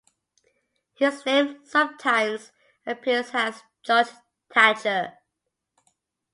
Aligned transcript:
His 0.95 1.23
name 1.27 1.59
sometimes 1.63 2.51
appears 2.87 3.29
as 3.35 3.61
George 3.83 4.07
Thacher. 4.51 5.13